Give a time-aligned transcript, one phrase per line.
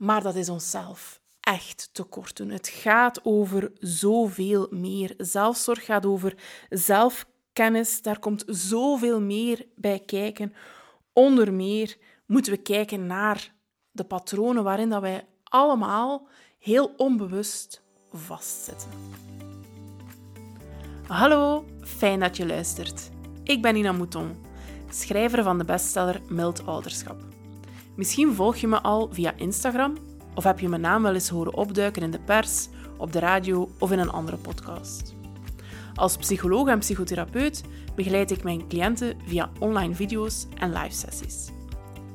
[0.00, 2.50] maar dat is onszelf echt tekort doen.
[2.50, 5.14] Het gaat over zoveel meer.
[5.16, 6.34] Zelfzorg gaat over
[6.68, 8.02] zelfkennis.
[8.02, 10.54] Daar komt zoveel meer bij kijken.
[11.12, 13.54] Onder meer moeten we kijken naar
[13.90, 16.28] de patronen waarin dat wij allemaal
[16.58, 17.82] heel onbewust
[18.12, 18.90] vastzitten.
[21.06, 23.10] Hallo, fijn dat je luistert.
[23.42, 24.36] Ik ben Ina Mouton,
[24.90, 27.29] schrijver van de bestseller Mild Ouderschap.
[28.00, 29.96] Misschien volg je me al via Instagram
[30.34, 33.70] of heb je mijn naam wel eens horen opduiken in de pers, op de radio
[33.78, 35.14] of in een andere podcast.
[35.94, 41.50] Als psycholoog en psychotherapeut begeleid ik mijn cliënten via online video's en live sessies.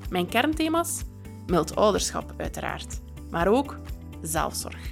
[0.09, 1.03] Mijn kernthema's?
[1.47, 3.77] Mild ouderschap uiteraard, maar ook
[4.21, 4.89] zelfzorg.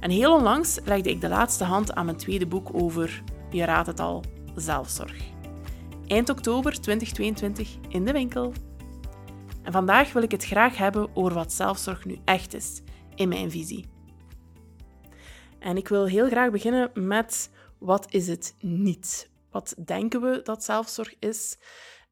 [0.00, 3.86] En heel onlangs legde ik de laatste hand aan mijn tweede boek over, je raadt
[3.86, 5.16] het al, zelfzorg.
[6.06, 8.52] Eind oktober 2022 in de winkel.
[9.66, 12.80] En vandaag wil ik het graag hebben over wat zelfzorg nu echt is,
[13.14, 13.86] in mijn visie.
[15.58, 19.30] En ik wil heel graag beginnen met wat is het niet?
[19.50, 21.58] Wat denken we dat zelfzorg is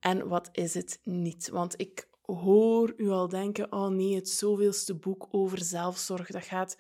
[0.01, 1.49] en wat is het niet?
[1.49, 6.79] Want ik hoor u al denken, oh nee, het zoveelste boek over zelfzorg, dat gaat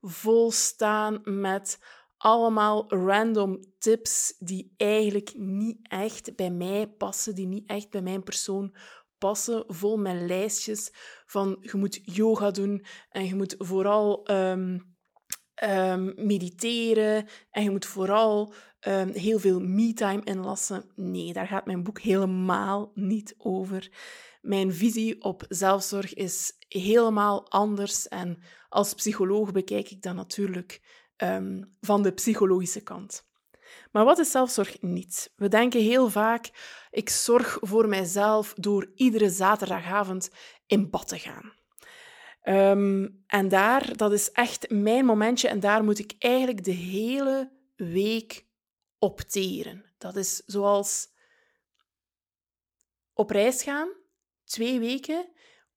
[0.00, 1.78] volstaan met
[2.16, 8.22] allemaal random tips die eigenlijk niet echt bij mij passen, die niet echt bij mijn
[8.22, 8.74] persoon
[9.18, 10.90] passen, vol met lijstjes
[11.26, 14.96] van je moet yoga doen en je moet vooral um,
[15.64, 18.54] um, mediteren en je moet vooral
[18.88, 20.90] um, heel veel me-time inlassen.
[20.94, 23.90] Nee, daar gaat mijn boek helemaal niet over.
[24.40, 30.80] Mijn visie op zelfzorg is helemaal anders en als psycholoog bekijk ik dat natuurlijk
[31.80, 33.24] van de psychologische kant.
[33.96, 35.32] Maar wat is zelfzorg niet?
[35.36, 36.50] We denken heel vaak,
[36.90, 40.30] ik zorg voor mijzelf door iedere zaterdagavond
[40.66, 41.52] in bad te gaan.
[42.42, 47.52] Um, en daar, dat is echt mijn momentje en daar moet ik eigenlijk de hele
[47.76, 48.46] week
[48.98, 49.84] opteren.
[49.98, 51.08] Dat is zoals
[53.12, 53.88] op reis gaan,
[54.44, 55.28] twee weken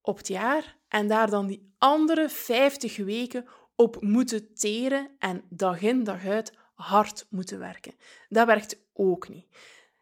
[0.01, 5.81] op het jaar, en daar dan die andere 50 weken op moeten teren en dag
[5.81, 7.93] in dag uit hard moeten werken.
[8.29, 9.45] Dat werkt ook niet.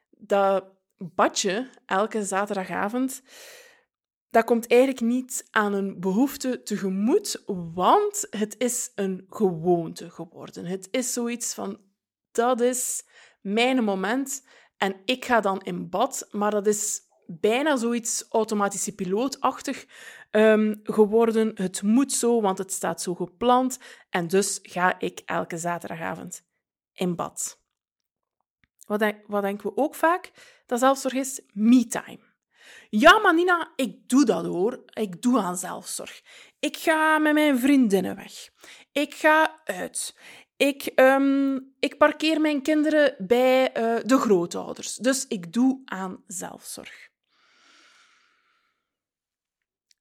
[0.10, 0.66] Dat
[0.98, 3.22] badje elke zaterdagavond,
[4.30, 7.44] dat komt eigenlijk niet aan een behoefte tegemoet,
[7.74, 10.66] want het is een gewoonte geworden.
[10.66, 11.80] Het is zoiets van,
[12.32, 13.06] dat is
[13.42, 14.46] mijn moment
[14.78, 19.86] en ik ga dan in bad, maar dat is bijna zoiets automatische pilootachtig
[20.32, 21.52] um, geworden.
[21.56, 23.80] Het moet zo, want het staat zo gepland.
[24.10, 26.47] En dus ga ik elke zaterdagavond
[26.98, 27.60] in bad.
[28.86, 30.32] Wat, wat denken we ook vaak?
[30.66, 32.20] Dat zelfzorg is me-time.
[32.90, 34.84] Ja, maar Nina, ik doe dat hoor.
[34.94, 36.22] Ik doe aan zelfzorg.
[36.60, 38.50] Ik ga met mijn vriendinnen weg.
[38.92, 40.18] Ik ga uit.
[40.58, 44.96] Ik, um, ik parkeer mijn kinderen bij uh, de grootouders.
[44.96, 47.10] Dus ik doe aan zelfzorg.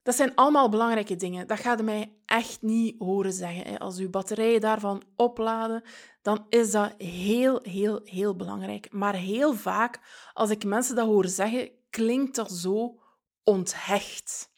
[0.06, 1.46] Dat zijn allemaal belangrijke dingen.
[1.46, 3.78] Dat gaat mij echt niet horen zeggen.
[3.78, 5.82] Als uw batterijen daarvan opladen,
[6.22, 8.92] dan is dat heel, heel, heel belangrijk.
[8.92, 10.00] Maar heel vaak,
[10.32, 13.00] als ik mensen dat hoor zeggen, klinkt dat zo
[13.44, 14.50] onthecht.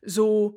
[0.00, 0.54] Zo,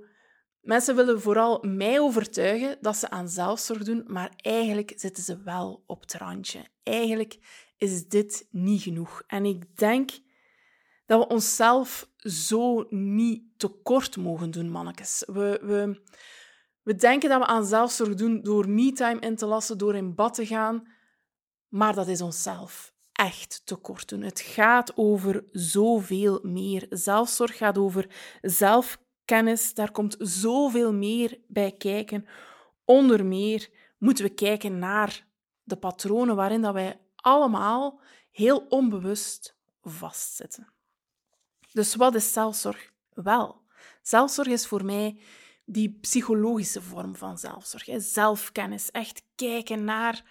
[0.62, 5.84] mensen willen vooral mij overtuigen dat ze aan zelfzorg doen, maar eigenlijk zitten ze wel
[5.88, 6.68] op het randje.
[6.84, 7.38] Eigenlijk
[7.78, 9.24] is dit niet genoeg.
[9.28, 10.12] En ik denk
[11.08, 15.24] dat we onszelf zo niet tekort mogen doen, mannetjes.
[15.26, 16.02] We, we,
[16.82, 20.34] we denken dat we aan zelfzorg doen door me-time in te lassen, door in bad
[20.34, 20.88] te gaan,
[21.68, 24.22] maar dat is onszelf echt tekort doen.
[24.22, 26.86] Het gaat over zoveel meer.
[26.90, 28.10] Zelfzorg gaat over
[28.42, 29.74] zelfkennis.
[29.74, 32.28] Daar komt zoveel meer bij kijken.
[32.86, 35.28] Onder meer moeten we kijken naar
[35.64, 38.02] de patronen waarin dat wij allemaal
[38.32, 40.76] heel onbewust vastzitten.
[41.78, 42.94] Dus wat is zelfzorg?
[43.14, 43.62] Wel,
[44.02, 45.20] zelfzorg is voor mij
[45.66, 47.90] die psychologische vorm van zelfzorg.
[47.98, 50.24] Zelfkennis, echt kijken naar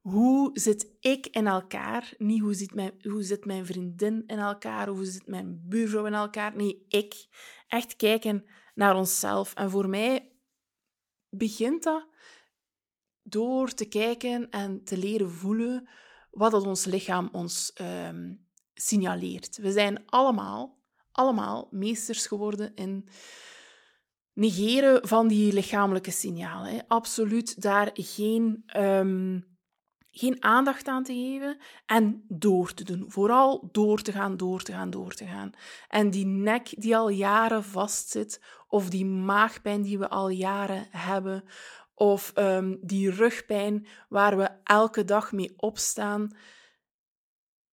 [0.00, 2.14] hoe zit ik in elkaar.
[2.18, 6.14] Niet hoe zit, mijn, hoe zit mijn vriendin in elkaar, hoe zit mijn buurvrouw in
[6.14, 6.56] elkaar.
[6.56, 7.26] Nee, ik.
[7.68, 8.44] Echt kijken
[8.74, 9.54] naar onszelf.
[9.54, 10.32] En voor mij
[11.28, 12.06] begint dat
[13.22, 15.88] door te kijken en te leren voelen
[16.30, 19.56] wat dat ons lichaam ons um, signaleert.
[19.56, 20.78] We zijn allemaal
[21.20, 23.08] allemaal meesters geworden in
[24.32, 26.84] negeren van die lichamelijke signalen.
[26.88, 29.44] Absoluut daar geen, um,
[30.10, 33.04] geen aandacht aan te geven en door te doen.
[33.08, 35.50] Vooral door te gaan, door te gaan, door te gaan.
[35.88, 41.44] En die nek die al jaren vastzit, of die maagpijn die we al jaren hebben,
[41.94, 46.36] of um, die rugpijn waar we elke dag mee opstaan,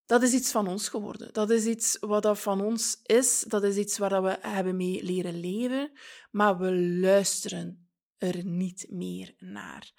[0.08, 1.34] dat is iets van ons geworden.
[1.34, 3.46] Dat is iets wat dat van ons is.
[3.48, 5.92] Dat is iets waar we hebben mee leren leven.
[6.32, 9.92] Maar we luisteren er niet meer naar.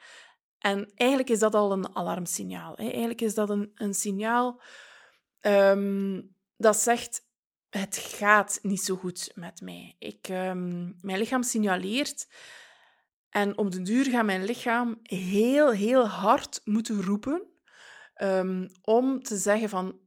[0.58, 2.72] En eigenlijk is dat al een alarmsignaal.
[2.76, 2.88] Hè?
[2.88, 4.62] Eigenlijk is dat een, een signaal
[5.40, 7.26] um, dat zegt:
[7.70, 9.96] het gaat niet zo goed met mij.
[9.98, 12.28] Ik, um, mijn lichaam signaleert.
[13.28, 17.42] En op de duur gaat mijn lichaam heel, heel hard moeten roepen
[18.22, 19.98] um, om te zeggen van...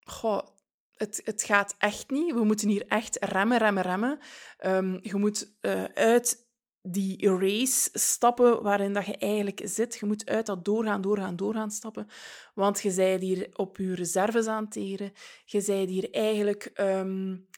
[0.00, 0.46] Goh,
[0.94, 2.34] het, het gaat echt niet.
[2.34, 4.18] We moeten hier echt remmen, remmen, remmen.
[4.66, 6.48] Um, je moet uh, uit
[6.82, 9.98] die race stappen waarin dat je eigenlijk zit.
[10.00, 12.08] Je moet uit dat doorgaan, doorgaan, doorgaan stappen.
[12.54, 15.12] Want je bent hier op je reserves aan het teren.
[15.44, 17.48] Je bent hier eigenlijk um,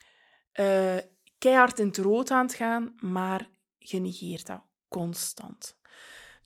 [0.53, 0.97] uh,
[1.37, 5.76] keihard in het rood aan het gaan, maar je negeert dat constant.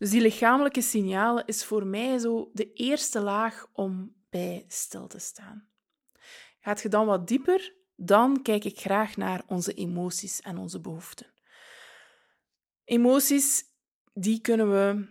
[0.02, 5.20] Dus die lichamelijke signalen is voor mij zo de eerste laag om bij stil te
[5.20, 5.68] staan.
[6.60, 11.34] Gaat je dan wat dieper, dan kijk ik graag naar onze emoties en onze behoeften.
[12.84, 13.64] Emoties,
[14.14, 15.08] die kunnen we,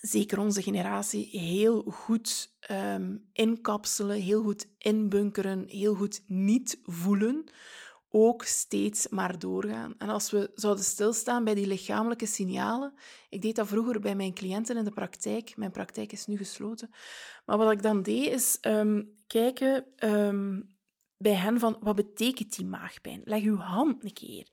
[0.00, 7.44] zeker onze generatie, heel goed um, inkapselen, heel goed inbunkeren, heel goed niet voelen.
[8.16, 9.94] Ook steeds maar doorgaan.
[9.98, 12.94] En als we zouden stilstaan bij die lichamelijke signalen.
[13.28, 15.56] Ik deed dat vroeger bij mijn cliënten in de praktijk.
[15.56, 16.90] Mijn praktijk is nu gesloten.
[17.44, 20.76] Maar wat ik dan deed, is um, kijken um,
[21.16, 23.20] bij hen van wat betekent die maagpijn?
[23.24, 24.48] Leg uw hand een keer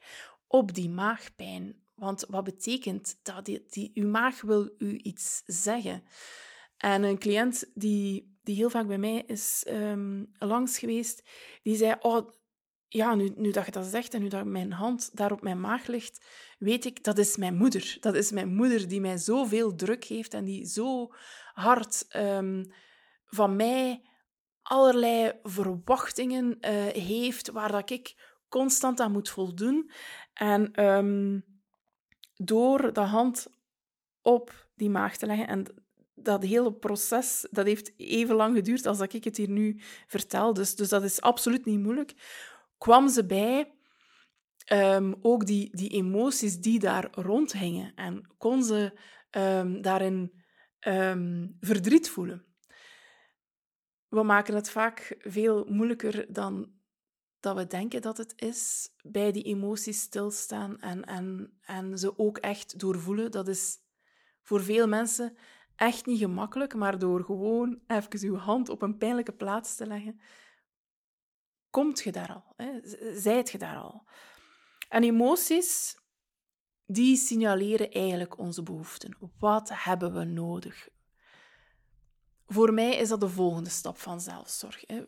[0.47, 1.81] op die maagpijn.
[1.95, 3.45] Want wat betekent dat?
[3.45, 6.03] Die, uw maag wil u iets zeggen.
[6.77, 11.23] En een cliënt die, die heel vaak bij mij is um, langs geweest,
[11.63, 12.29] die zei, oh,
[12.93, 15.87] ja, nu, dat je dat zegt en nu dat mijn hand daar op mijn maag
[15.87, 16.25] ligt,
[16.59, 17.97] weet ik, dat is mijn moeder.
[17.99, 21.13] Dat is mijn moeder die mij zoveel druk heeft en die zo
[21.53, 22.71] hard um,
[23.25, 24.01] van mij
[24.61, 29.91] allerlei verwachtingen uh, heeft waar dat ik constant aan moet voldoen.
[30.33, 31.45] En um,
[32.35, 33.47] door de hand
[34.21, 35.47] op die maag te leggen.
[35.47, 35.65] En
[36.15, 40.53] dat hele proces, dat heeft even lang geduurd als dat ik het hier nu vertel.
[40.53, 42.13] Dus, dus dat is absoluut niet moeilijk.
[42.81, 43.73] Kwam ze bij
[44.71, 47.93] um, ook die, die emoties die daar rondhingen.
[47.95, 48.99] En kon ze
[49.31, 50.43] um, daarin
[50.87, 52.45] um, verdriet voelen.
[54.07, 56.71] We maken het vaak veel moeilijker dan
[57.39, 62.37] dat we denken dat het is, bij die emoties stilstaan en, en, en ze ook
[62.37, 63.31] echt doorvoelen.
[63.31, 63.77] Dat is
[64.41, 65.37] voor veel mensen
[65.75, 70.21] echt niet gemakkelijk, maar door gewoon even uw hand op een pijnlijke plaats te leggen,
[71.71, 72.71] komt je daar al, hè?
[73.43, 74.03] je daar al.
[74.89, 75.97] En emoties,
[76.85, 79.17] die signaleren eigenlijk onze behoeften.
[79.39, 80.89] Wat hebben we nodig?
[82.47, 84.83] Voor mij is dat de volgende stap van zelfzorg.
[84.85, 85.03] Hè?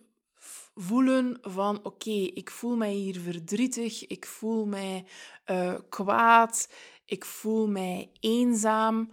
[0.75, 5.06] voelen van oké, ik voel mij hier verdrietig, ik voel mij
[5.45, 6.69] uh, kwaad,
[7.06, 9.09] ik voel mij eenzaam.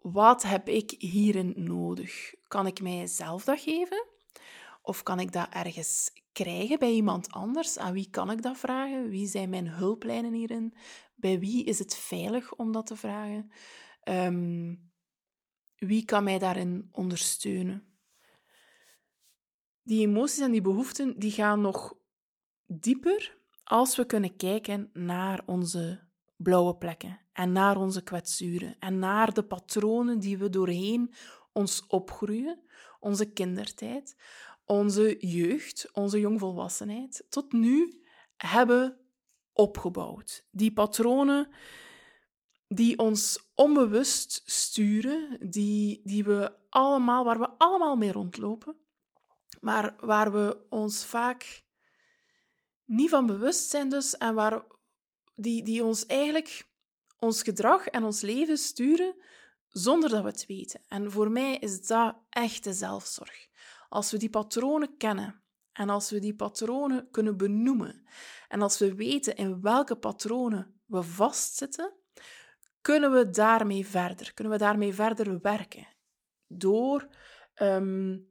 [0.00, 2.34] Wat heb ik hierin nodig?
[2.48, 4.06] Kan ik mijzelf dat geven?
[4.82, 7.78] Of kan ik dat ergens krijgen bij iemand anders?
[7.78, 9.08] Aan wie kan ik dat vragen?
[9.08, 10.74] Wie zijn mijn hulplijnen hierin?
[11.14, 13.50] Bij wie is het veilig om dat te vragen?
[14.04, 14.90] Um,
[15.76, 17.88] wie kan mij daarin ondersteunen?
[19.88, 21.94] die emoties en die behoeften die gaan nog
[22.66, 29.34] dieper als we kunnen kijken naar onze blauwe plekken en naar onze kwetsuren en naar
[29.34, 31.14] de patronen die we doorheen
[31.52, 32.60] ons opgroeien,
[33.00, 34.16] onze kindertijd,
[34.68, 38.02] onze jeugd, onze jongvolwassenheid, tot nu
[38.36, 38.98] hebben
[39.52, 40.46] opgebouwd.
[40.50, 41.48] Die patronen
[42.68, 48.76] die ons onbewust sturen, die, die we allemaal, waar we allemaal mee rondlopen
[49.60, 51.62] maar waar we ons vaak
[52.84, 54.64] niet van bewust zijn dus en waar
[55.34, 56.68] die, die ons eigenlijk
[57.18, 59.14] ons gedrag en ons leven sturen
[59.68, 60.80] zonder dat we het weten.
[60.88, 63.46] En voor mij is dat echte zelfzorg.
[63.88, 65.42] Als we die patronen kennen
[65.72, 68.06] en als we die patronen kunnen benoemen
[68.48, 71.92] en als we weten in welke patronen we vastzitten,
[72.80, 75.86] kunnen we daarmee verder, kunnen we daarmee verder werken.
[76.46, 77.08] Door
[77.54, 78.28] um,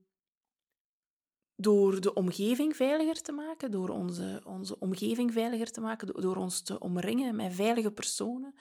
[1.59, 6.61] door de omgeving veiliger te maken, door onze, onze omgeving veiliger te maken, door, ons
[6.61, 8.53] te omringen met veilige personen,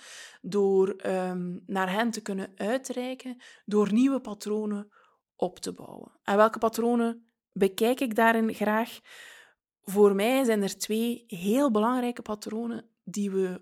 [0.43, 4.91] door ehm, naar hen te kunnen uitreiken, door nieuwe patronen
[5.37, 6.13] op te bouwen.
[6.23, 9.01] En welke patronen bekijk ik daarin graag?
[9.83, 13.61] Voor mij zijn er twee heel belangrijke patronen die we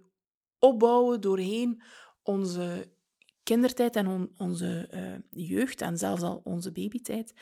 [0.59, 1.83] opbouwen doorheen
[2.23, 2.93] onze
[3.43, 7.35] kindertijd en onze uh, jeugd en zelfs al onze babytijd.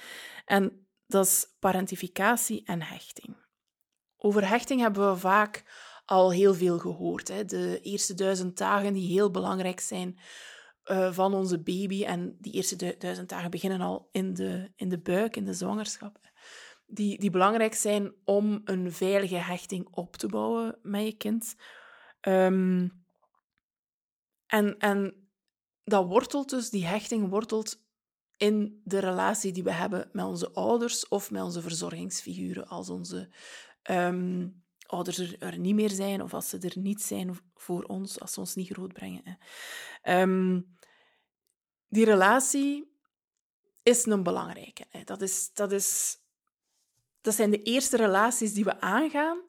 [0.44, 3.36] En dat is parentificatie en hechting.
[4.16, 5.64] Over hechting hebben we vaak
[6.04, 7.28] al heel veel gehoord.
[7.28, 7.44] Hè.
[7.44, 10.18] De eerste duizend dagen die heel belangrijk zijn
[10.84, 12.04] uh, van onze baby.
[12.04, 16.20] En die eerste duizend dagen beginnen al in de, in de buik, in de zwangerschap.
[16.86, 21.54] Die, die belangrijk zijn om een veilige hechting op te bouwen met je kind.
[22.20, 23.04] Um,
[24.46, 25.28] en, en
[25.84, 27.80] dat wortelt dus, die hechting wortelt
[28.36, 32.66] in de relatie die we hebben met onze ouders of met onze verzorgingsfiguren.
[32.66, 33.32] Als onze
[33.90, 34.61] um,
[34.92, 38.32] ouders er, er, niet meer zijn of als ze er niet zijn voor ons, als
[38.32, 39.38] ze ons niet grootbrengen.
[40.02, 40.76] Um,
[41.88, 42.96] die relatie
[43.82, 44.84] is een belangrijke.
[44.88, 45.04] Hè.
[45.04, 46.16] Dat, is, dat, is,
[47.20, 49.42] dat zijn de eerste relaties die we aangaan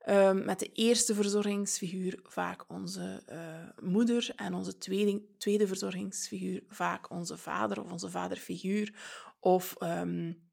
[0.00, 7.10] Ehm, met de eerste verzorgingsfiguur vaak onze uh, moeder en onze tweede, tweede verzorgingsfiguur vaak
[7.10, 8.94] onze vader of onze vaderfiguur
[9.40, 10.49] of um,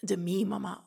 [0.00, 0.84] de meemama.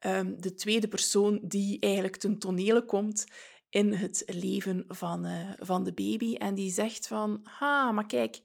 [0.00, 3.26] Um, de tweede persoon die eigenlijk ten tonele komt
[3.68, 8.40] in het leven van, uh, van de baby en die zegt van, ha, maar kijk,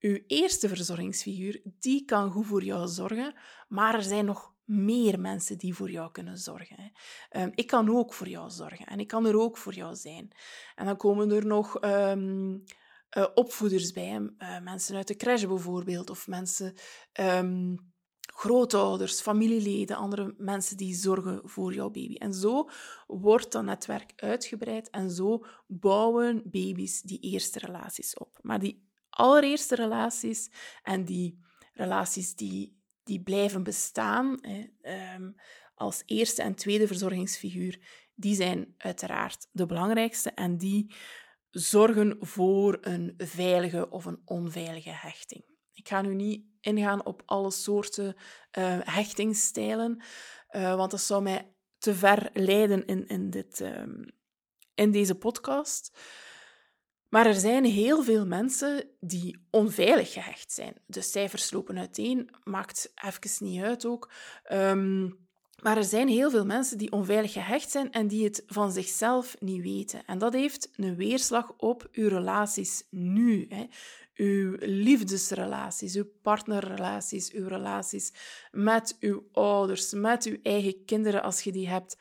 [0.00, 3.34] uw eerste verzorgingsfiguur, die kan goed voor jou zorgen,
[3.68, 6.92] maar er zijn nog meer mensen die voor jou kunnen zorgen.
[7.28, 10.30] Ehm, ik kan ook voor jou zorgen en ik kan er ook voor jou zijn.
[10.74, 12.64] En dan komen er nog um,
[13.16, 16.74] uh, opvoeders bij, uh, mensen uit de crash bijvoorbeeld, of mensen,
[18.34, 22.14] grootouders, familieleden, andere mensen die zorgen voor jouw baby.
[22.14, 22.68] En zo
[23.06, 28.38] wordt dat netwerk uitgebreid en zo bouwen baby's die eerste relaties op.
[28.42, 30.50] Maar die allereerste relaties
[30.82, 31.38] en die
[31.72, 34.64] relaties die die blijven bestaan hè,
[35.14, 35.34] um,
[35.74, 37.78] als eerste en tweede verzorgingsfiguur,
[38.14, 40.94] die zijn uiteraard de belangrijkste en die
[41.50, 45.44] zorgen voor een veilige of een onveilige hechting.
[45.72, 48.16] Ik ga nu niet ingaan op alle soorten
[48.58, 50.02] uh, hechtingsstijlen,
[50.50, 54.04] uh, want dat zou mij te ver leiden in, in, dit, um,
[54.74, 55.98] in deze podcast.
[57.08, 60.74] Maar er zijn heel veel mensen die onveilig gehecht zijn.
[60.86, 64.12] De cijfers lopen uiteen, maakt even niet uit ook.
[64.52, 65.22] Um,
[65.62, 69.36] maar er zijn heel veel mensen die onveilig gehecht zijn en die het van zichzelf
[69.38, 70.04] niet weten.
[70.06, 73.46] En dat heeft een weerslag op uw relaties nu.
[73.48, 73.66] Hè.
[74.14, 78.12] Uw liefdesrelaties, uw partnerrelaties, uw relaties
[78.50, 81.96] met uw ouders, met uw eigen kinderen als je die hebt,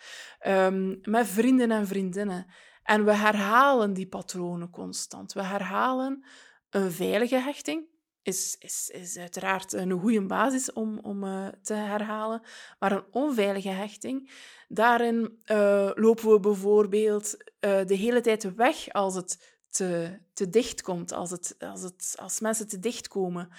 [0.48, 2.46] um, met vrienden en vriendinnen.
[2.84, 5.34] En we herhalen die patronen constant.
[5.34, 6.26] We herhalen
[6.70, 7.90] een veilige hechting.
[8.24, 12.42] Is, is, is uiteraard een goede basis om, om uh, te herhalen.
[12.80, 14.32] Maar een onveilige hechting,
[14.68, 20.82] daarin uh, lopen we bijvoorbeeld uh, de hele tijd weg als het te, te dicht
[20.82, 21.12] komt.
[21.12, 23.50] Als, het, als, het, als mensen te dicht komen.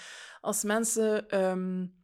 [0.40, 1.94] Als mensen um,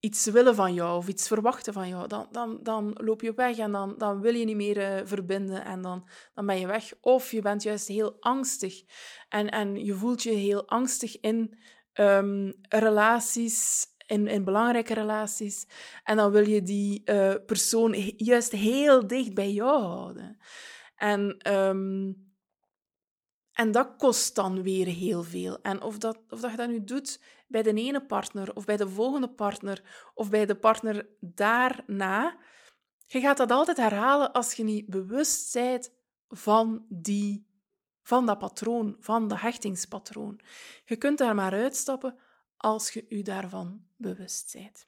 [0.00, 3.58] iets willen van jou of iets verwachten van jou, dan, dan, dan loop je weg
[3.58, 6.92] en dan, dan wil je niet meer uh, verbinden en dan, dan ben je weg.
[7.00, 8.82] Of je bent juist heel angstig
[9.28, 11.58] en, en je voelt je heel angstig in
[11.94, 15.66] um, relaties, in, in belangrijke relaties.
[16.04, 20.38] En dan wil je die uh, persoon juist heel dicht bij jou houden.
[20.96, 22.27] En, um,
[23.58, 25.62] en dat kost dan weer heel veel.
[25.62, 28.76] En of, dat, of dat je dat nu doet bij de ene partner of bij
[28.76, 32.36] de volgende partner of bij de partner daarna.
[33.06, 35.92] Je gaat dat altijd herhalen als je niet bewust bent
[36.28, 37.46] van, die,
[38.02, 40.40] van dat patroon, van dat hechtingspatroon.
[40.84, 42.18] Je kunt daar maar uitstappen
[42.56, 44.86] als je je daarvan bewust bent.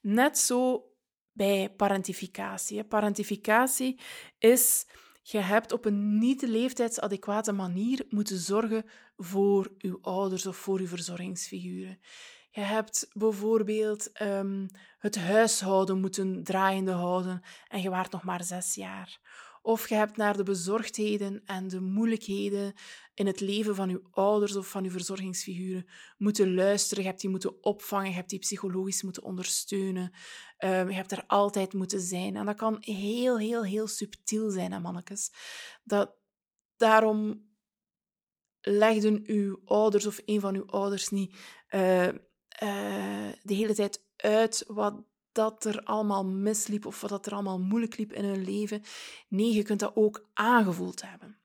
[0.00, 0.90] Net zo
[1.32, 2.84] bij parentificatie.
[2.84, 4.00] Parentificatie
[4.38, 4.86] is
[5.22, 8.84] je hebt op een niet leeftijdsadequate manier moeten zorgen
[9.16, 12.00] voor uw ouders of voor uw verzorgingsfiguren.
[12.50, 14.66] Je hebt bijvoorbeeld um,
[14.98, 19.20] het huishouden moeten draaiende houden en je waart nog maar zes jaar.
[19.62, 22.74] Of je hebt naar de bezorgdheden en de moeilijkheden
[23.14, 25.86] in het leven van je ouders of van je verzorgingsfiguren
[26.18, 27.02] moeten luisteren.
[27.02, 30.12] Je hebt die moeten opvangen, je hebt die psychologisch moeten ondersteunen.
[30.58, 32.36] Um, je hebt er altijd moeten zijn.
[32.36, 35.32] En dat kan heel, heel, heel subtiel zijn, hè, mannetjes.
[35.84, 36.14] Dat,
[36.76, 37.48] daarom
[38.60, 41.36] legden uw ouders of een van uw ouders niet
[41.70, 42.12] uh, uh,
[43.42, 47.96] de hele tijd uit wat dat er allemaal misliep of wat dat er allemaal moeilijk
[47.96, 48.82] liep in hun leven.
[49.28, 51.38] Nee, je kunt dat ook aangevoeld hebben.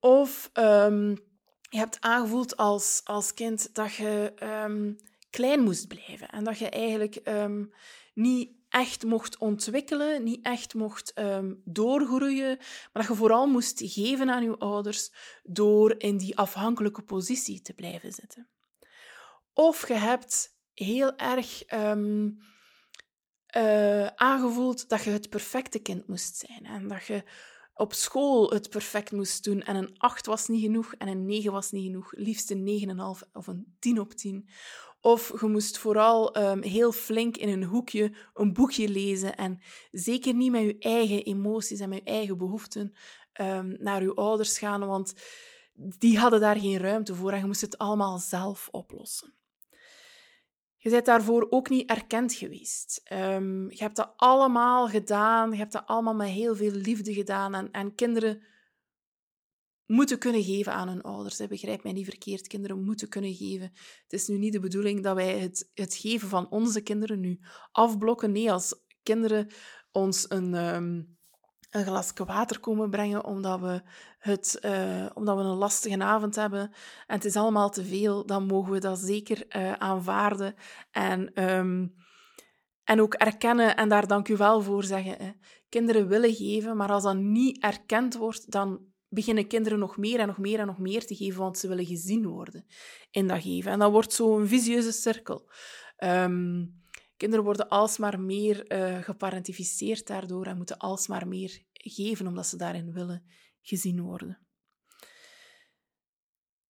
[0.00, 1.10] Of ehm,
[1.60, 4.92] je hebt aangevoeld als, als kind dat je ehm,
[5.30, 7.64] klein moest blijven en dat je eigenlijk ehm,
[8.14, 11.14] niet echt mocht ontwikkelen, niet echt mocht
[11.64, 15.12] doorgroeien, maar dat je vooral moest geven aan je ouders
[15.42, 18.48] door in die afhankelijke positie te blijven zitten.
[19.52, 21.64] Of je hebt heel erg
[23.56, 26.64] uh, aangevoeld dat je het perfecte kind moest zijn.
[26.64, 27.22] En dat je
[27.74, 29.62] op school het perfect moest doen.
[29.62, 32.12] En een 8 was niet genoeg en een 9 was niet genoeg.
[32.16, 34.48] Liefst een 9,5 of een 10 op 10.
[35.00, 39.36] Of je moest vooral um, heel flink in een hoekje een boekje lezen.
[39.36, 39.60] En
[39.90, 42.94] zeker niet met je eigen emoties en met je eigen behoeften
[43.40, 44.86] um, naar je ouders gaan.
[44.86, 45.14] Want
[45.74, 49.34] die hadden daar geen ruimte voor en je moest het allemaal zelf oplossen.
[50.86, 53.00] Je bent daarvoor ook niet erkend geweest.
[53.12, 55.50] Um, je hebt dat allemaal gedaan.
[55.50, 57.54] Je hebt dat allemaal met heel veel liefde gedaan.
[57.54, 58.42] En, en kinderen
[59.86, 61.38] moeten kunnen geven aan hun ouders.
[61.38, 61.46] Hè.
[61.46, 62.46] Begrijp mij niet verkeerd.
[62.46, 63.70] Kinderen moeten kunnen geven.
[64.02, 67.38] Het is nu niet de bedoeling dat wij het, het geven van onze kinderen nu
[67.72, 68.32] afblokken.
[68.32, 69.46] Nee, als kinderen
[69.92, 71.15] ons een, um,
[71.76, 73.82] een glas water komen brengen omdat we,
[74.18, 76.60] het, uh, omdat we een lastige avond hebben
[77.06, 80.54] en het is allemaal te veel, dan mogen we dat zeker uh, aanvaarden
[80.90, 81.94] en, um,
[82.84, 85.16] en ook erkennen en daar dank u wel voor zeggen.
[85.18, 85.30] Hè.
[85.68, 90.26] Kinderen willen geven, maar als dat niet erkend wordt, dan beginnen kinderen nog meer en
[90.26, 92.66] nog meer en nog meer te geven, want ze willen gezien worden
[93.10, 93.72] in dat geven.
[93.72, 95.50] En dat wordt zo'n visieuze cirkel.
[95.98, 96.84] Um,
[97.16, 102.92] Kinderen worden alsmaar meer uh, geparentificeerd daardoor en moeten alsmaar meer geven omdat ze daarin
[102.92, 103.24] willen
[103.62, 104.38] gezien worden.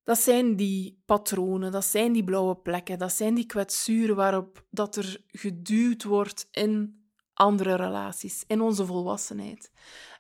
[0.05, 4.97] Dat zijn die patronen, dat zijn die blauwe plekken, dat zijn die kwetsuren waarop dat
[4.97, 7.05] er geduwd wordt in
[7.35, 9.71] andere relaties, in onze volwassenheid.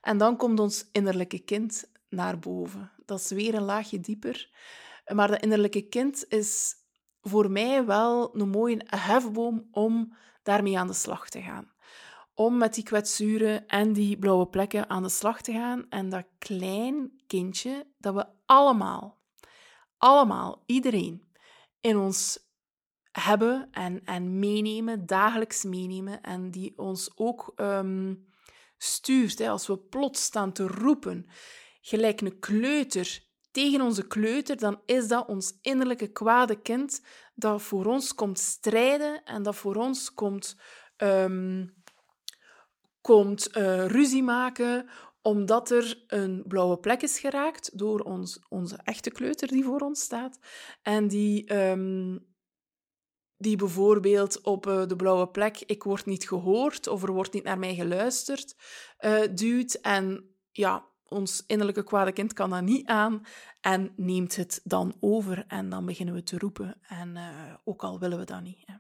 [0.01, 2.93] En dan komt ons innerlijke kind naar boven.
[3.05, 4.51] Dat is weer een laagje dieper.
[5.15, 6.75] Maar dat innerlijke kind is
[7.21, 11.75] voor mij wel een mooie hefboom om daarmee aan de slag te gaan.
[12.39, 15.87] Om met die kwetsuren en die blauwe plekken aan de slag te gaan.
[15.89, 19.21] En dat klein kindje dat we allemaal,
[19.97, 21.33] allemaal, iedereen
[21.81, 22.39] in ons
[23.13, 26.23] hebben en, en meenemen, dagelijks meenemen.
[26.23, 28.27] En die ons ook um,
[28.77, 29.39] stuurt.
[29.39, 31.27] Hè, als we plots staan te roepen,
[31.81, 37.03] gelijk een kleuter tegen onze kleuter, dan is dat ons innerlijke kwade kind
[37.35, 40.57] dat voor ons komt strijden en dat voor ons komt,
[40.97, 41.76] um,
[43.07, 44.89] komt uh, ruzie maken
[45.23, 50.01] omdat er een blauwe plek is geraakt door ons, onze echte kleuter die voor ons
[50.01, 50.39] staat.
[50.83, 52.27] En die, um,
[53.37, 57.45] die bijvoorbeeld op uh, de blauwe plek ik word niet gehoord of er wordt niet
[57.45, 58.57] naar mij geluisterd
[59.01, 59.75] uh, duwt.
[59.75, 63.27] En ja, ons innerlijke kwade kind kan dat niet aan
[63.61, 66.79] en neemt het dan over en dan beginnen we te roepen.
[66.89, 67.17] En
[67.65, 68.63] ook al willen we dat niet.
[68.65, 68.75] Hè.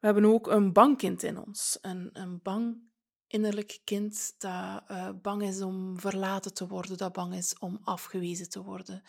[0.00, 1.78] We hebben ook een bang kind in ons.
[1.80, 2.87] Een, een bang
[3.28, 8.48] innerlijk kind dat uh, bang is om verlaten te worden, dat bang is om afgewezen
[8.50, 9.02] te worden.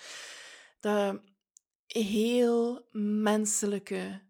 [0.79, 1.19] Dat
[1.87, 2.87] heel
[3.21, 4.21] menselijke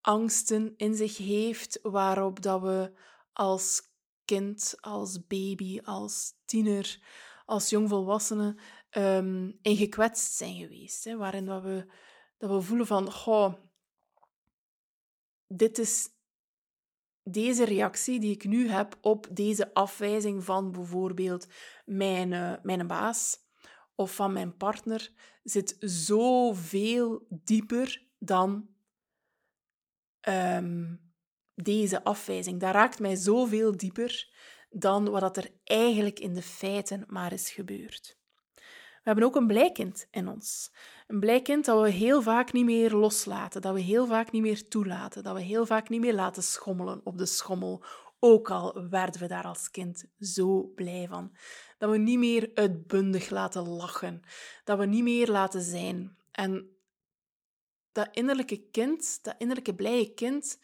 [0.00, 2.92] angsten in zich heeft, waarop dat we
[3.32, 3.82] als
[4.24, 6.98] kind, als baby, als tiener,
[7.46, 8.56] als jongvolwassene
[8.90, 11.04] um, in gekwetst zijn geweest.
[11.04, 11.86] Hè, waarin dat we,
[12.38, 13.54] dat we voelen van, goh,
[15.46, 16.08] dit is
[17.32, 21.46] deze reactie die ik nu heb op deze afwijzing van bijvoorbeeld
[21.84, 23.38] mijn, uh, mijn baas
[23.94, 25.12] of van mijn partner,
[25.42, 28.68] zit zoveel dieper dan
[30.28, 31.00] um,
[31.54, 32.60] deze afwijzing.
[32.60, 34.32] Dat raakt mij zoveel dieper
[34.70, 38.18] dan wat er eigenlijk in de feiten maar is gebeurd.
[38.54, 40.72] We hebben ook een blijkind in ons.
[41.08, 44.68] Een blijkind dat we heel vaak niet meer loslaten, dat we heel vaak niet meer
[44.68, 47.84] toelaten, dat we heel vaak niet meer laten schommelen op de schommel,
[48.18, 51.36] ook al werden we daar als kind zo blij van.
[51.78, 54.22] Dat we niet meer uitbundig laten lachen,
[54.64, 56.16] dat we niet meer laten zijn.
[56.30, 56.76] En
[57.92, 60.58] dat innerlijke kind, dat innerlijke blije kind,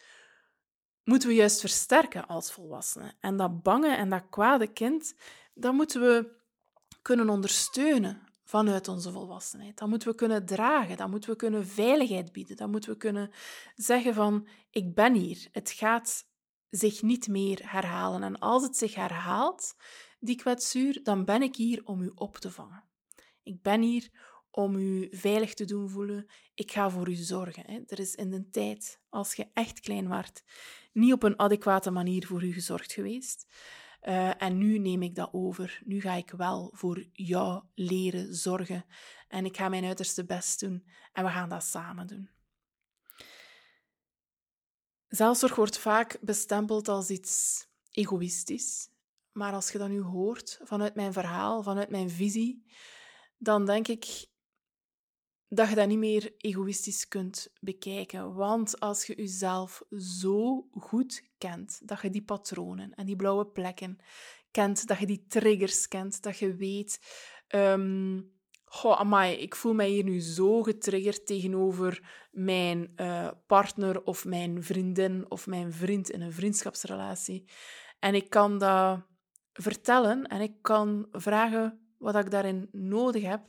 [1.05, 3.15] moeten we juist versterken als volwassenen.
[3.21, 5.15] En dat bange en dat kwade kind,
[5.55, 6.33] dat moeten we
[7.03, 8.24] kunnen ondersteunen
[8.55, 9.79] vanuit onze volwassenheid.
[9.79, 13.31] Dat moeten we kunnen dragen, dat moeten we kunnen veiligheid bieden, dat moeten we kunnen
[13.75, 16.27] zeggen van ik ben hier, het gaat
[16.71, 18.23] zich niet meer herhalen.
[18.23, 19.75] En als het zich herhaalt,
[20.19, 22.85] die kwetsuur, dan ben ik hier om u op te vangen.
[23.43, 24.11] Ik ben hier
[24.51, 26.27] om u veilig te doen voelen.
[26.55, 27.85] Ik ga voor u zorgen.
[27.87, 30.45] Er is in de tijd, als je echt klein waart,
[30.93, 33.47] niet op een adequate manier voor u gezorgd geweest.
[34.09, 35.83] Uh, en nu neem ik dat over.
[35.85, 38.85] Nu ga ik wel voor jou leren zorgen.
[39.29, 40.87] En ik ga mijn uiterste best doen.
[41.13, 42.31] En we gaan dat samen doen.
[45.09, 48.89] Zelfzorg wordt vaak bestempeld als iets egoïstisch.
[49.33, 52.67] Maar als je dat nu hoort vanuit mijn verhaal, vanuit mijn visie,
[53.39, 54.27] dan denk ik
[55.55, 58.35] dat je dat niet meer egoïstisch kunt bekijken.
[58.35, 63.99] Want als je jezelf zo goed kent, dat je die patronen en die blauwe plekken
[64.51, 67.01] kent, dat je die triggers kent, dat je weet...
[67.49, 68.33] Um,
[68.75, 74.63] Goh, amai, ik voel mij hier nu zo getriggerd tegenover mijn uh, partner of mijn
[74.63, 77.51] vriendin of mijn vriend in een vriendschapsrelatie.
[77.99, 79.01] En ik kan dat
[79.53, 83.43] vertellen en ik kan vragen wat ik daarin nodig heb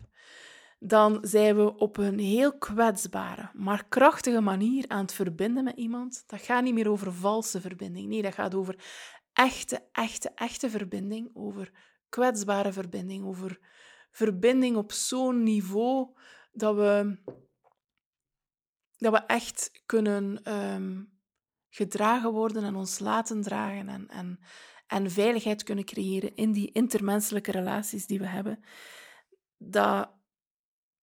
[0.79, 6.23] dan zijn we op een heel kwetsbare, maar krachtige manier aan het verbinden met iemand.
[6.27, 8.07] Dat gaat niet meer over valse verbinding.
[8.07, 8.83] Nee, dat gaat over
[9.33, 11.29] echte, echte, echte verbinding.
[11.33, 11.71] Over
[12.09, 13.25] kwetsbare verbinding.
[13.25, 13.59] Over
[14.11, 16.09] verbinding op zo'n niveau
[16.51, 17.17] dat we,
[18.97, 21.03] dat we echt kunnen ehm,
[21.69, 23.89] gedragen worden en ons laten dragen.
[23.89, 24.39] En, en,
[24.87, 28.63] en veiligheid kunnen creëren in die intermenselijke relaties die we hebben.
[29.57, 30.14] Dat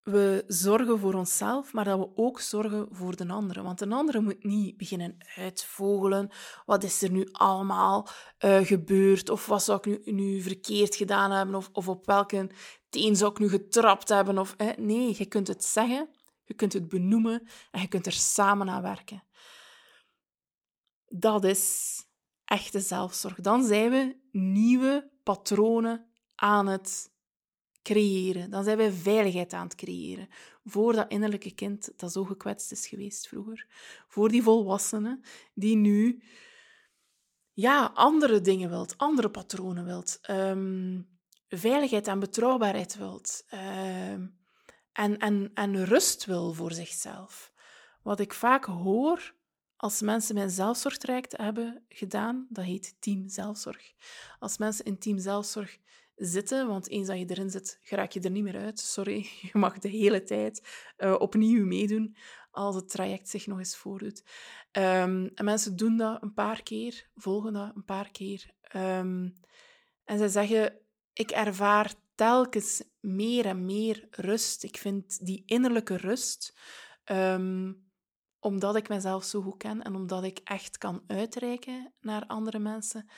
[0.02, 3.62] we zorgen voor onszelf, maar dat we ook zorgen voor de andere.
[3.62, 6.30] Want de andere moet niet beginnen uitvogelen.
[6.64, 8.08] Wat is er nu allemaal
[8.44, 9.28] uh, gebeurd?
[9.28, 11.54] Of wat zou ik nu, nu verkeerd gedaan hebben?
[11.54, 12.50] Of, of op welke
[12.88, 14.38] teen zou ik nu getrapt hebben?
[14.38, 16.08] Of, Nee, je kunt het zeggen,
[16.44, 19.24] je kunt het benoemen en je kunt er samen aan werken.
[21.06, 21.96] Dat is
[22.44, 23.40] echte zelfzorg.
[23.40, 27.11] Dan zijn we nieuwe patronen aan het
[27.82, 28.50] creëren.
[28.50, 30.28] Dan zijn wij veiligheid aan het creëren.
[30.64, 33.66] Voor dat innerlijke kind dat zo gekwetst is geweest vroeger.
[34.08, 35.20] Voor die volwassene
[35.54, 36.22] die nu
[37.52, 40.18] ja, andere dingen wilt, andere patronen wilt.
[40.30, 41.08] Um,
[41.48, 43.44] veiligheid en betrouwbaarheid wilt.
[43.50, 44.40] Um,
[44.92, 47.52] en, en, en rust wil voor zichzelf.
[48.02, 49.34] Wat ik vaak hoor
[49.76, 53.92] als mensen mijn zelfzorgtraject hebben gedaan, dat heet team zelfzorg.
[54.38, 55.78] Als mensen in team zelfzorg
[56.24, 58.78] zitten, want eens dat je erin zit, raak je er niet meer uit.
[58.78, 62.16] Sorry, je mag de hele tijd uh, opnieuw meedoen
[62.50, 64.22] als het traject zich nog eens voordoet.
[64.72, 68.50] Um, en mensen doen dat een paar keer, volgen dat een paar keer.
[68.76, 69.34] Um,
[70.04, 70.78] en ze zeggen,
[71.12, 74.62] ik ervaar telkens meer en meer rust.
[74.62, 76.58] Ik vind die innerlijke rust,
[77.04, 77.90] um,
[78.40, 83.08] omdat ik mezelf zo goed ken en omdat ik echt kan uitreiken naar andere mensen.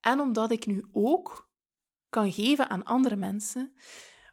[0.00, 1.52] En omdat ik nu ook
[2.14, 3.74] kan geven aan andere mensen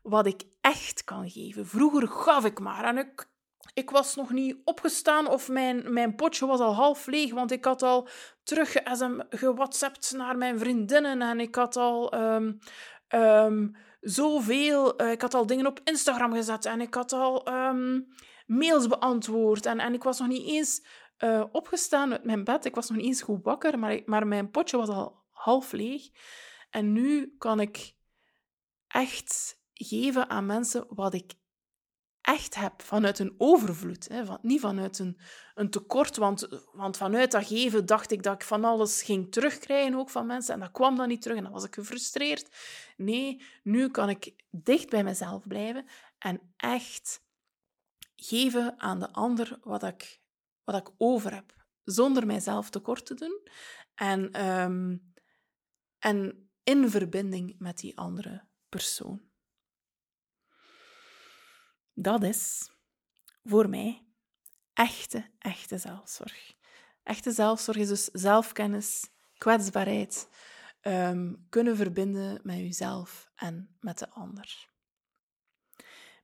[0.01, 1.67] wat ik echt kan geven.
[1.67, 3.29] Vroeger gaf ik maar en ik,
[3.73, 7.65] ik was nog niet opgestaan of mijn, mijn potje was al half leeg, want ik
[7.65, 8.07] had al
[8.43, 8.73] terug
[10.11, 12.59] naar mijn vriendinnen en ik had al um,
[13.09, 18.07] um, zoveel, uh, ik had al dingen op Instagram gezet en ik had al um,
[18.45, 20.85] mails beantwoord en, en ik was nog niet eens
[21.19, 24.51] uh, opgestaan uit mijn bed, ik was nog niet eens goed wakker, maar, maar mijn
[24.51, 26.09] potje was al half leeg.
[26.71, 27.95] En nu kan ik
[28.87, 31.33] echt geven aan mensen wat ik
[32.21, 34.07] echt heb, vanuit een overvloed.
[34.07, 34.23] Hè?
[34.41, 35.19] Niet vanuit een,
[35.55, 39.95] een tekort, want, want vanuit dat geven dacht ik dat ik van alles ging terugkrijgen,
[39.95, 40.53] ook van mensen.
[40.53, 42.49] En dat kwam dan niet terug en dan was ik gefrustreerd.
[42.97, 45.85] Nee, nu kan ik dicht bij mezelf blijven
[46.17, 47.23] en echt
[48.15, 50.21] geven aan de ander wat ik,
[50.63, 51.53] wat ik over heb,
[51.83, 53.47] zonder mijzelf tekort te doen.
[53.95, 55.13] En, um,
[55.99, 59.21] en in verbinding met die andere persoon.
[61.93, 62.71] Dat is
[63.43, 64.05] voor mij
[64.73, 66.53] echte, echte zelfzorg.
[67.03, 70.29] Echte zelfzorg is dus zelfkennis, kwetsbaarheid,
[70.81, 74.69] um, kunnen verbinden met jezelf en met de ander.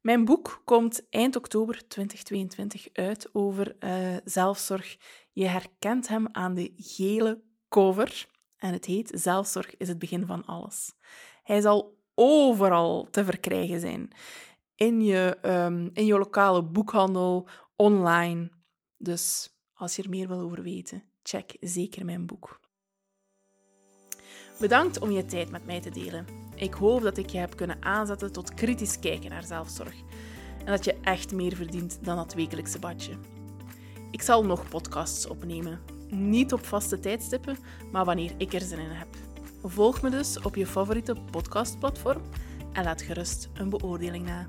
[0.01, 4.97] Mijn boek komt eind oktober 2022 uit over uh, zelfzorg.
[5.31, 10.45] Je herkent hem aan de gele cover en het heet Zelfzorg is het begin van
[10.45, 10.93] alles.
[11.43, 14.09] Hij zal overal te verkrijgen zijn.
[14.75, 18.51] In je, um, in je lokale boekhandel, online.
[18.97, 22.59] Dus als je er meer wil over weten, check zeker mijn boek.
[24.59, 26.25] Bedankt om je tijd met mij te delen.
[26.55, 29.95] Ik hoop dat ik je heb kunnen aanzetten tot kritisch kijken naar zelfzorg.
[30.59, 33.17] En dat je echt meer verdient dan dat wekelijkse badje.
[34.11, 37.57] Ik zal nog podcasts opnemen niet op vaste tijdstippen,
[37.91, 39.07] maar wanneer ik er zin in heb.
[39.63, 42.21] Volg me dus op je favoriete podcastplatform
[42.73, 44.47] en laat gerust een beoordeling na.